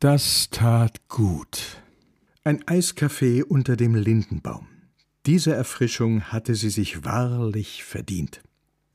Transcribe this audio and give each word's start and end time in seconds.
Das 0.00 0.48
tat 0.50 1.08
gut. 1.08 1.82
Ein 2.44 2.62
Eiskaffee 2.68 3.42
unter 3.42 3.74
dem 3.74 3.96
Lindenbaum. 3.96 4.68
Diese 5.26 5.52
Erfrischung 5.52 6.22
hatte 6.22 6.54
sie 6.54 6.70
sich 6.70 7.04
wahrlich 7.04 7.82
verdient. 7.82 8.40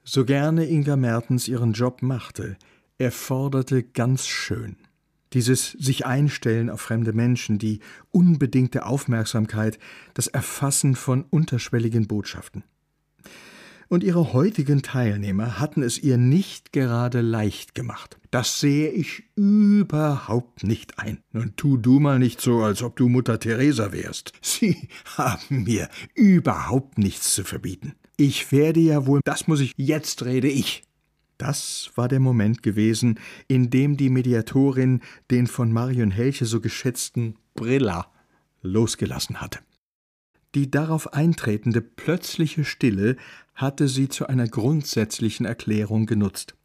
So 0.06 0.24
gerne 0.24 0.66
Inga 0.66 0.96
Mertens 0.96 1.50
ihren 1.50 1.74
Job 1.74 2.04
machte, 2.04 2.56
er 2.98 3.12
forderte 3.12 3.84
ganz 3.84 4.28
schön. 4.28 4.78
Dieses 5.34 5.72
sich 5.72 6.06
einstellen 6.06 6.70
auf 6.70 6.80
fremde 6.80 7.12
Menschen, 7.12 7.60
die 7.60 7.82
unbedingte 8.12 8.86
Aufmerksamkeit, 8.86 9.80
das 10.14 10.28
Erfassen 10.28 10.96
von 10.96 11.24
unterschwelligen 11.24 12.08
Botschaften 12.08 12.64
und 13.90 14.04
ihre 14.04 14.34
heutigen 14.34 14.82
Teilnehmer 14.82 15.60
hatten 15.60 15.84
es 15.84 15.98
ihr 15.98 16.18
nicht 16.18 16.74
gerade 16.74 17.22
leicht 17.22 17.76
gemacht. 17.76 18.18
Das 18.32 18.60
sehe 18.60 18.90
ich 18.90 19.24
überhaupt 19.36 20.64
nicht 20.64 21.00
ein. 21.00 21.20
Nun 21.32 21.56
tu 21.56 21.78
du 21.78 22.00
mal 22.00 22.20
nicht 22.20 22.42
so, 22.42 22.62
als 22.62 22.82
ob 22.82 22.96
du 22.96 23.10
Mutter 23.10 23.40
Teresa 23.40 23.92
wärst. 23.92 24.34
Sie 24.42 24.90
haben 25.18 25.64
mir 25.64 25.90
überhaupt 26.16 26.98
nichts 26.98 27.36
zu 27.36 27.44
verbieten. 27.44 27.94
Ich 28.18 28.52
werde 28.52 28.80
ja 28.80 29.06
wohl, 29.06 29.22
das 29.24 29.48
muss 29.48 29.60
ich, 29.60 29.74
jetzt 29.78 30.24
rede 30.24 30.48
ich. 30.48 30.84
Das 31.38 31.92
war 31.96 32.08
der 32.08 32.20
Moment 32.20 32.64
gewesen, 32.64 33.20
in 33.48 33.70
dem 33.70 33.98
die 33.98 34.10
Mediatorin 34.10 35.02
den 35.30 35.48
von 35.48 35.72
Marion 35.72 36.12
Helche 36.12 36.46
so 36.46 36.62
geschätzten 36.62 37.38
Brilla 37.54 38.12
losgelassen 38.62 39.42
hatte. 39.42 39.60
Die 40.56 40.70
darauf 40.70 41.14
eintretende 41.14 41.82
plötzliche 41.82 42.64
Stille 42.64 43.18
hatte 43.56 43.88
sie 43.88 44.10
zu 44.10 44.28
einer 44.28 44.48
grundsätzlichen 44.48 45.46
Erklärung 45.46 46.06
genutzt. 46.06 46.56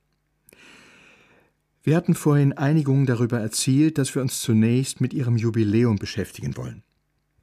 Wir 1.82 1.96
hatten 1.96 2.14
vorhin 2.14 2.52
Einigung 2.52 3.06
darüber 3.06 3.40
erzielt, 3.40 3.96
dass 3.96 4.14
wir 4.14 4.20
uns 4.20 4.40
zunächst 4.40 5.00
mit 5.00 5.14
ihrem 5.14 5.36
Jubiläum 5.36 5.96
beschäftigen 5.96 6.56
wollen. 6.56 6.82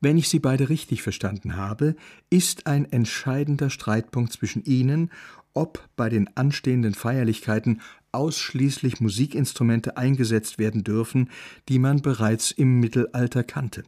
Wenn 0.02 0.18
ich 0.18 0.30
Sie 0.30 0.40
beide 0.40 0.70
richtig 0.70 1.02
verstanden 1.02 1.56
habe, 1.56 1.96
ist 2.30 2.68
ein 2.68 2.92
entscheidender 2.92 3.72
Streitpunkt 3.72 4.34
zwischen 4.34 4.64
Ihnen, 4.64 5.10
ob 5.56 5.88
bei 5.96 6.10
den 6.10 6.30
anstehenden 6.36 6.94
Feierlichkeiten 6.94 7.82
ausschließlich 8.12 9.00
Musikinstrumente 9.00 9.98
eingesetzt 9.98 10.60
werden 10.60 10.84
dürfen, 10.84 11.32
die 11.70 11.80
man 11.80 12.02
bereits 12.02 12.52
im 12.52 12.80
Mittelalter 12.80 13.44
kannte. 13.44 13.84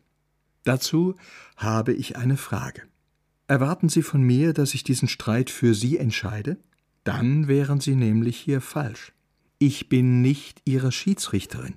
Dazu 0.68 1.16
habe 1.56 1.94
ich 1.94 2.18
eine 2.18 2.36
Frage. 2.36 2.82
Erwarten 3.48 3.88
Sie 3.88 4.02
von 4.02 4.22
mir, 4.22 4.52
dass 4.52 4.74
ich 4.74 4.84
diesen 4.84 5.08
Streit 5.08 5.50
für 5.50 5.74
Sie 5.74 5.98
entscheide? 5.98 6.58
Dann 7.06 7.48
wären 7.48 7.80
Sie 7.80 7.96
nämlich 7.96 8.36
hier 8.36 8.60
falsch. 8.60 9.14
Ich 9.60 9.88
bin 9.88 10.22
nicht 10.22 10.62
Ihre 10.66 10.92
Schiedsrichterin. 10.92 11.76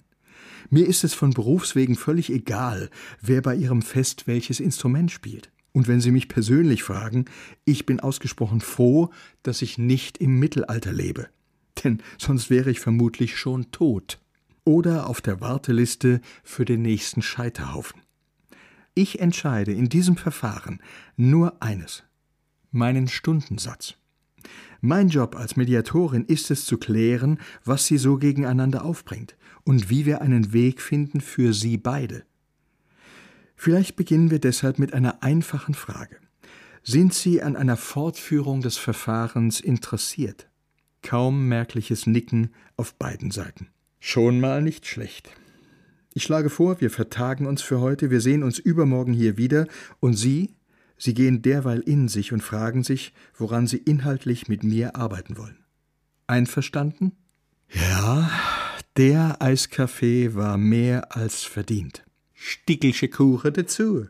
Mir 0.70 0.88
ist 0.88 1.04
es 1.04 1.14
von 1.14 1.30
Berufswegen 1.30 1.94
völlig 1.94 2.32
egal, 2.32 2.90
wer 3.20 3.42
bei 3.42 3.54
Ihrem 3.54 3.82
Fest 3.82 4.26
welches 4.26 4.58
Instrument 4.58 5.12
spielt. 5.12 5.52
Und 5.70 5.86
wenn 5.86 6.00
Sie 6.00 6.10
mich 6.10 6.26
persönlich 6.26 6.82
fragen, 6.82 7.26
ich 7.64 7.86
bin 7.86 8.00
ausgesprochen 8.00 8.60
froh, 8.60 9.10
dass 9.44 9.62
ich 9.62 9.78
nicht 9.78 10.18
im 10.18 10.40
Mittelalter 10.40 10.92
lebe. 10.92 11.28
Denn 11.84 12.02
sonst 12.18 12.50
wäre 12.50 12.72
ich 12.72 12.80
vermutlich 12.80 13.38
schon 13.38 13.70
tot. 13.70 14.18
Oder 14.64 15.08
auf 15.08 15.20
der 15.20 15.40
Warteliste 15.40 16.20
für 16.42 16.64
den 16.64 16.82
nächsten 16.82 17.22
Scheiterhaufen. 17.22 18.02
Ich 18.94 19.20
entscheide 19.20 19.72
in 19.72 19.88
diesem 19.88 20.16
Verfahren 20.16 20.82
nur 21.16 21.62
eines 21.62 22.02
meinen 22.72 23.08
Stundensatz. 23.08 23.94
Mein 24.80 25.08
Job 25.08 25.36
als 25.36 25.56
Mediatorin 25.56 26.24
ist 26.24 26.50
es 26.50 26.64
zu 26.64 26.78
klären, 26.78 27.38
was 27.64 27.86
sie 27.86 27.98
so 27.98 28.16
gegeneinander 28.16 28.84
aufbringt 28.84 29.36
und 29.64 29.90
wie 29.90 30.06
wir 30.06 30.22
einen 30.22 30.52
Weg 30.52 30.80
finden 30.80 31.20
für 31.20 31.52
sie 31.52 31.76
beide. 31.76 32.24
Vielleicht 33.56 33.96
beginnen 33.96 34.30
wir 34.30 34.38
deshalb 34.38 34.78
mit 34.78 34.94
einer 34.94 35.22
einfachen 35.22 35.74
Frage. 35.74 36.16
Sind 36.82 37.12
Sie 37.12 37.42
an 37.42 37.56
einer 37.56 37.76
Fortführung 37.76 38.62
des 38.62 38.78
Verfahrens 38.78 39.60
interessiert? 39.60 40.48
Kaum 41.02 41.46
merkliches 41.46 42.06
Nicken 42.06 42.54
auf 42.78 42.94
beiden 42.94 43.30
Seiten. 43.30 43.68
Schon 43.98 44.40
mal 44.40 44.62
nicht 44.62 44.86
schlecht. 44.86 45.30
Ich 46.12 46.24
schlage 46.24 46.50
vor, 46.50 46.80
wir 46.80 46.90
vertagen 46.90 47.46
uns 47.46 47.62
für 47.62 47.80
heute, 47.80 48.10
wir 48.10 48.20
sehen 48.20 48.42
uns 48.42 48.58
übermorgen 48.58 49.12
hier 49.12 49.36
wieder, 49.36 49.68
und 50.00 50.14
Sie, 50.14 50.56
Sie 50.96 51.14
gehen 51.14 51.40
derweil 51.40 51.80
in 51.80 52.08
sich 52.08 52.32
und 52.32 52.42
fragen 52.42 52.82
sich, 52.82 53.14
woran 53.34 53.66
Sie 53.66 53.78
inhaltlich 53.78 54.48
mit 54.48 54.64
mir 54.64 54.96
arbeiten 54.96 55.38
wollen. 55.38 55.64
Einverstanden? 56.26 57.12
Ja, 57.72 58.30
der 58.96 59.40
Eiskaffee 59.40 60.34
war 60.34 60.58
mehr 60.58 61.16
als 61.16 61.44
verdient. 61.44 62.04
Stickelsche 62.34 63.08
Kuchen 63.08 63.52
dazu. 63.52 64.06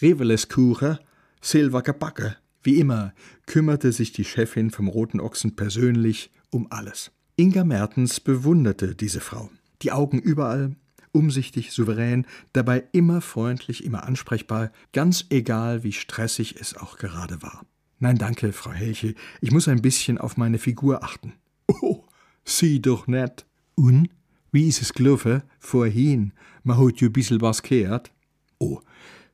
Riveles 0.00 0.48
Kuchen, 0.48 0.98
Silvager 1.40 1.92
Backe. 1.92 2.36
Wie 2.62 2.78
immer 2.78 3.12
kümmerte 3.46 3.92
sich 3.92 4.12
die 4.12 4.24
Chefin 4.24 4.70
vom 4.70 4.88
Roten 4.88 5.20
Ochsen 5.20 5.56
persönlich 5.56 6.30
um 6.50 6.68
alles. 6.70 7.10
Inga 7.36 7.64
Mertens 7.64 8.20
bewunderte 8.20 8.94
diese 8.94 9.20
Frau. 9.20 9.50
Die 9.82 9.92
Augen 9.92 10.18
überall, 10.18 10.76
umsichtig, 11.16 11.72
souverän, 11.72 12.26
dabei 12.52 12.84
immer 12.92 13.20
freundlich, 13.20 13.84
immer 13.84 14.04
ansprechbar, 14.04 14.70
ganz 14.92 15.24
egal, 15.30 15.82
wie 15.82 15.92
stressig 15.92 16.56
es 16.60 16.76
auch 16.76 16.98
gerade 16.98 17.42
war. 17.42 17.64
Nein, 17.98 18.18
danke, 18.18 18.52
Frau 18.52 18.72
Helche, 18.72 19.14
ich 19.40 19.50
muss 19.50 19.68
ein 19.68 19.80
bisschen 19.80 20.18
auf 20.18 20.36
meine 20.36 20.58
Figur 20.58 21.02
achten. 21.02 21.32
Oh, 21.80 22.04
Sie 22.44 22.80
doch 22.80 23.06
net. 23.06 23.46
Und? 23.74 24.08
Wie 24.52 24.68
ist 24.68 24.80
es 24.80 24.92
gelaufen? 24.92 25.42
Vorhin. 25.58 26.32
Man 26.62 26.78
hat 26.78 27.02
ein 27.02 27.12
bisschen 27.12 27.40
was 27.40 27.62
gehört. 27.62 28.12
Oh, 28.58 28.80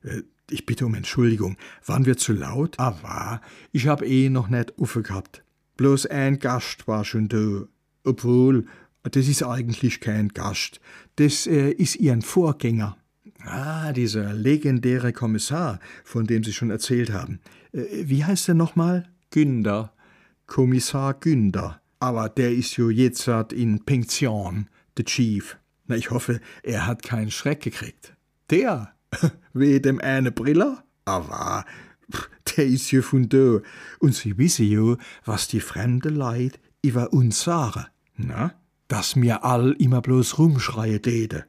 äh, 0.01 0.23
ich 0.49 0.65
bitte 0.65 0.85
um 0.85 0.95
Entschuldigung. 0.95 1.57
Waren 1.85 2.05
wir 2.05 2.17
zu 2.17 2.33
laut? 2.33 2.79
Ah. 2.79 3.39
Ich 3.71 3.87
hab 3.87 4.01
eh 4.01 4.29
noch 4.29 4.49
net 4.49 4.73
gehabt. 4.77 5.43
Bloß 5.77 6.07
ein 6.07 6.39
Gast 6.39 6.87
war 6.87 7.05
schon 7.05 7.27
da. 7.27 7.67
Obwohl, 8.03 8.65
das 9.03 9.27
ist 9.27 9.43
eigentlich 9.43 9.99
kein 9.99 10.29
Gast, 10.29 10.79
das 11.17 11.47
äh, 11.47 11.71
ist 11.71 11.97
Ihren 11.97 12.21
Vorgänger. 12.21 12.97
Ah, 13.45 13.91
dieser 13.91 14.33
legendäre 14.33 15.11
Kommissar, 15.11 15.79
von 16.03 16.25
dem 16.25 16.43
Sie 16.43 16.53
schon 16.53 16.69
erzählt 16.69 17.11
haben. 17.11 17.39
Äh, 17.73 17.83
wie 18.05 18.23
heißt 18.23 18.47
er 18.47 18.55
nochmal? 18.55 19.09
Günder. 19.31 19.93
Kommissar 20.45 21.13
Günder. 21.15 21.81
Aber 21.99 22.29
der 22.29 22.53
ist 22.53 22.77
jo 22.77 22.89
jetzt 22.89 23.27
in 23.27 23.83
Pension, 23.85 24.67
der 24.97 25.05
Chief. 25.05 25.57
Na, 25.87 25.95
ich 25.95 26.11
hoffe, 26.11 26.39
er 26.61 26.85
hat 26.85 27.03
keinen 27.03 27.31
Schreck 27.31 27.61
gekriegt. 27.61 28.15
Der? 28.49 28.93
Wie 29.53 29.79
dem 29.79 29.99
eine 29.99 30.31
Brille? 30.31 30.83
Aber 31.05 31.65
der 32.55 32.65
ist 32.65 32.91
jo 32.91 33.01
von 33.01 33.29
da. 33.29 33.59
Und 33.99 34.15
Sie 34.15 34.37
wissen 34.37 34.65
jo, 34.65 34.97
was 35.25 35.47
die 35.47 35.59
fremde 35.59 36.09
Leid 36.09 36.59
über 36.81 37.13
uns 37.13 37.41
sagen. 37.41 37.85
Na? 38.15 38.53
Dass 38.93 39.15
mir 39.15 39.43
all 39.43 39.71
immer 39.79 40.03
bloß 40.03 40.37
rumschreie 40.37 40.99
dede. 40.99 41.45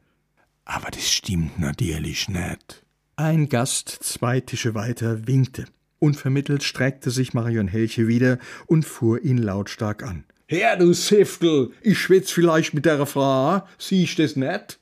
Aber 0.65 0.91
das 0.91 1.13
stimmt 1.13 1.61
natürlich 1.61 2.27
nicht. 2.31 2.87
Ein 3.17 3.51
Gast 3.51 3.91
zwei 3.91 4.41
Tische 4.41 4.75
weiter 4.75 5.27
winkte. 5.27 5.67
Unvermittelt 5.99 6.63
streckte 6.63 7.11
sich 7.11 7.35
Marion 7.35 7.69
Helche 7.69 8.09
wieder 8.09 8.39
und 8.65 8.87
fuhr 8.87 9.23
ihn 9.23 9.37
lautstark 9.37 10.03
an. 10.03 10.25
Herr, 10.49 10.79
du 10.79 10.95
Siftel, 10.95 11.73
ich 11.83 11.99
schwitz 11.99 12.31
vielleicht 12.31 12.73
mit 12.73 12.87
der 12.87 13.05
Frau, 13.05 13.63
siehst 13.77 14.19
das 14.19 14.37
net? 14.37 14.79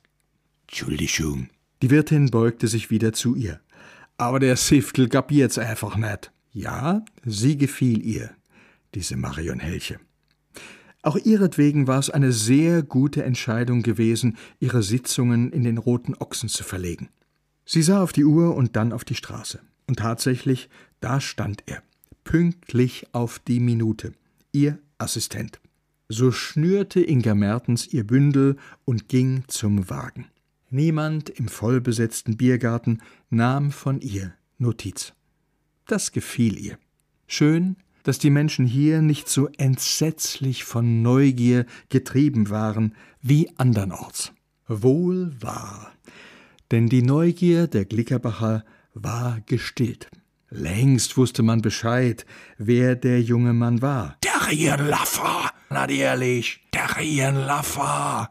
Entschuldigung. 0.69 1.49
Die 1.81 1.89
Wirtin 1.89 2.31
beugte 2.31 2.69
sich 2.69 2.89
wieder 2.89 3.11
zu 3.11 3.35
ihr. 3.35 3.59
Aber 4.15 4.39
der 4.39 4.55
Siftel 4.55 5.09
gab 5.09 5.31
jetzt 5.31 5.59
einfach 5.59 5.97
net. 5.97 6.31
Ja, 6.53 7.03
sie 7.25 7.57
gefiel 7.57 8.01
ihr, 8.05 8.29
diese 8.95 9.17
Marion 9.17 9.59
Helche. 9.59 9.99
Auch 11.03 11.17
ihretwegen 11.17 11.85
war 11.85 11.99
es 11.99 12.09
eine 12.09 12.31
sehr 12.31 12.81
gute 12.81 13.23
Entscheidung 13.23 13.83
gewesen, 13.83 14.37
ihre 14.59 14.81
Sitzungen 14.81 15.51
in 15.51 15.63
den 15.63 15.77
Roten 15.77 16.15
Ochsen 16.15 16.47
zu 16.47 16.63
verlegen. 16.63 17.09
Sie 17.65 17.81
sah 17.81 18.01
auf 18.01 18.13
die 18.13 18.23
Uhr 18.23 18.55
und 18.55 18.77
dann 18.77 18.93
auf 18.93 19.03
die 19.03 19.15
Straße. 19.15 19.59
Und 19.85 19.99
tatsächlich, 19.99 20.69
da 21.01 21.19
stand 21.19 21.63
er, 21.65 21.83
pünktlich 22.23 23.07
auf 23.11 23.39
die 23.39 23.59
Minute, 23.59 24.13
ihr 24.53 24.79
Assistent. 24.97 25.59
So 26.07 26.31
schnürte 26.31 27.01
Inga 27.01 27.35
Mertens 27.35 27.85
ihr 27.87 28.07
Bündel 28.07 28.55
und 28.85 29.09
ging 29.09 29.43
zum 29.47 29.89
Wagen. 29.89 30.27
Niemand 30.69 31.29
im 31.29 31.49
vollbesetzten 31.49 32.37
Biergarten 32.37 33.01
nahm 33.29 33.71
von 33.71 33.99
ihr 33.99 34.33
Notiz. 34.57 35.13
Das 35.85 36.13
gefiel 36.13 36.57
ihr. 36.57 36.77
Schön, 37.27 37.75
dass 38.03 38.19
die 38.19 38.29
Menschen 38.29 38.65
hier 38.65 39.01
nicht 39.01 39.27
so 39.29 39.49
entsetzlich 39.57 40.63
von 40.63 41.01
Neugier 41.01 41.65
getrieben 41.89 42.49
waren 42.49 42.95
wie 43.21 43.49
andernorts. 43.57 44.33
Wohl 44.67 45.31
wahr, 45.41 45.91
denn 46.71 46.87
die 46.87 47.01
Neugier 47.01 47.67
der 47.67 47.85
Glickerbacher 47.85 48.63
war 48.93 49.39
gestillt. 49.45 50.09
Längst 50.49 51.17
wusste 51.17 51.41
man 51.41 51.61
Bescheid, 51.61 52.25
wer 52.57 52.95
der 52.95 53.21
junge 53.21 53.53
Mann 53.53 53.81
war. 53.81 54.17
Der 54.23 54.77
Laffer, 54.77 55.49
na 55.69 55.89
ehrlich, 55.89 56.61
der 56.73 57.31
Laffer. 57.31 58.29